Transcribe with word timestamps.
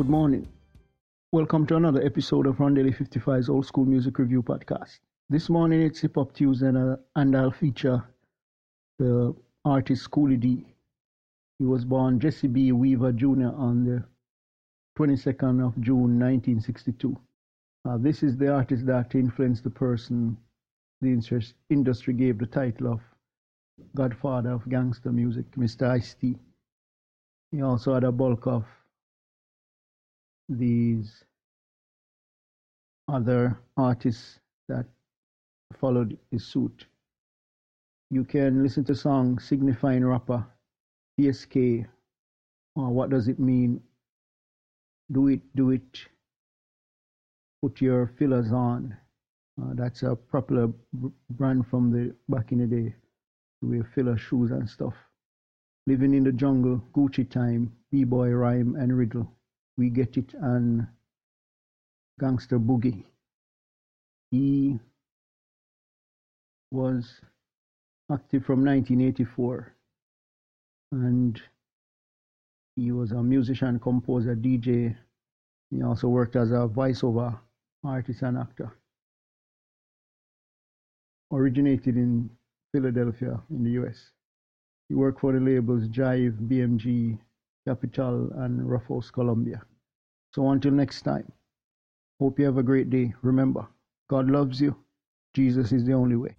Good 0.00 0.08
morning. 0.08 0.48
Welcome 1.30 1.66
to 1.66 1.76
another 1.76 2.00
episode 2.00 2.46
of 2.46 2.56
Rondelle 2.56 2.96
55's 2.96 3.50
Old 3.50 3.66
School 3.66 3.84
Music 3.84 4.18
Review 4.18 4.42
Podcast. 4.42 4.98
This 5.28 5.50
morning 5.50 5.82
it's 5.82 6.00
Hip 6.00 6.14
Hop 6.14 6.32
Tuesday 6.32 6.68
and, 6.68 6.78
uh, 6.78 6.96
and 7.16 7.36
I'll 7.36 7.50
feature 7.50 8.02
the 8.98 9.36
artist 9.62 10.04
Schoolly 10.04 10.38
D. 10.38 10.64
He 11.58 11.66
was 11.66 11.84
born 11.84 12.18
Jesse 12.18 12.48
B. 12.48 12.72
Weaver 12.72 13.12
Jr. 13.12 13.52
on 13.54 13.84
the 13.84 14.02
22nd 14.98 15.62
of 15.66 15.78
June 15.82 16.18
1962. 16.18 17.14
Uh, 17.86 17.98
this 17.98 18.22
is 18.22 18.38
the 18.38 18.50
artist 18.50 18.86
that 18.86 19.14
influenced 19.14 19.64
the 19.64 19.70
person 19.70 20.34
the 21.02 21.44
industry 21.68 22.14
gave 22.14 22.38
the 22.38 22.46
title 22.46 22.90
of 22.90 23.00
Godfather 23.94 24.52
of 24.52 24.66
Gangster 24.66 25.12
Music, 25.12 25.44
Mr. 25.58 25.90
Ice-T. 25.90 26.38
He 27.52 27.60
also 27.60 27.92
had 27.92 28.04
a 28.04 28.12
bulk 28.12 28.46
of 28.46 28.64
these 30.50 31.24
other 33.08 33.58
artists 33.76 34.40
that 34.68 34.86
followed 35.78 36.18
his 36.30 36.44
suit. 36.44 36.86
You 38.10 38.24
can 38.24 38.62
listen 38.62 38.84
to 38.84 38.94
songs 38.94 39.44
signifying 39.44 40.04
rapper, 40.04 40.44
PSK, 41.18 41.86
or 42.74 42.88
what 42.90 43.10
does 43.10 43.28
it 43.28 43.38
mean? 43.38 43.80
Do 45.12 45.28
it, 45.28 45.40
do 45.54 45.70
it, 45.70 46.06
put 47.62 47.80
your 47.80 48.12
Filas 48.18 48.52
on. 48.52 48.96
Uh, 49.60 49.74
that's 49.74 50.02
a 50.02 50.16
popular 50.16 50.72
brand 51.30 51.66
from 51.66 51.92
the 51.92 52.14
back 52.28 52.50
in 52.52 52.58
the 52.58 52.66
day. 52.66 52.94
We 53.62 53.78
wear 53.78 53.90
Fila 53.94 54.16
shoes 54.16 54.50
and 54.50 54.68
stuff. 54.68 54.94
Living 55.86 56.14
in 56.14 56.24
the 56.24 56.32
jungle, 56.32 56.82
Gucci 56.92 57.28
time, 57.28 57.72
B-boy 57.90 58.30
rhyme 58.30 58.74
and 58.76 58.96
riddle. 58.96 59.30
We 59.80 59.88
get 59.88 60.18
it 60.18 60.34
on 60.42 60.86
gangster 62.20 62.58
boogie. 62.58 63.02
He 64.30 64.78
was 66.70 67.22
active 68.12 68.44
from 68.44 68.62
1984 68.62 69.72
and 70.92 71.40
he 72.76 72.92
was 72.92 73.12
a 73.12 73.22
musician, 73.22 73.80
composer, 73.80 74.36
DJ. 74.36 74.94
He 75.70 75.82
also 75.82 76.08
worked 76.08 76.36
as 76.36 76.50
a 76.50 76.68
voiceover 76.68 77.38
artist 77.82 78.20
and 78.20 78.36
actor. 78.36 78.76
Originated 81.32 81.96
in 81.96 82.28
Philadelphia 82.70 83.40
in 83.48 83.64
the 83.64 83.70
US. 83.82 84.10
He 84.90 84.94
worked 84.94 85.20
for 85.20 85.32
the 85.32 85.40
labels 85.40 85.88
Jive, 85.88 86.36
BMG, 86.48 87.18
Capitol, 87.66 88.30
and 88.34 88.68
Ruffles 88.68 89.10
Columbia. 89.10 89.62
So 90.32 90.48
until 90.50 90.72
next 90.72 91.02
time, 91.02 91.30
hope 92.20 92.38
you 92.38 92.44
have 92.44 92.58
a 92.58 92.62
great 92.62 92.88
day. 92.88 93.14
Remember, 93.22 93.66
God 94.08 94.30
loves 94.30 94.60
you. 94.60 94.76
Jesus 95.34 95.72
is 95.72 95.84
the 95.84 95.92
only 95.92 96.16
way. 96.16 96.36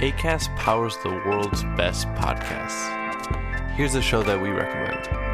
ACAST 0.00 0.54
powers 0.56 0.96
the 1.02 1.08
world's 1.08 1.62
best 1.78 2.06
podcasts. 2.08 3.70
Here's 3.70 3.94
a 3.94 4.02
show 4.02 4.22
that 4.22 4.40
we 4.40 4.50
recommend. 4.50 5.33